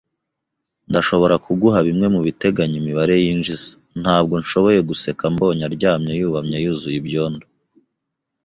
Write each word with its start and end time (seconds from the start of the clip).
Ndashobora 0.89 1.35
kuguha 1.45 1.79
bimwe 1.87 2.07
mubiteganya 2.13 2.75
imibare 2.81 3.13
yinjiza. 3.23 3.69
Ntabwo 4.01 4.33
nashoboye 4.35 4.79
guseka 4.89 5.23
mbonye 5.33 5.63
aryamye 5.69 6.11
yubamye 6.19 6.57
yuzuye 6.63 6.97
ibyondo. 7.01 7.45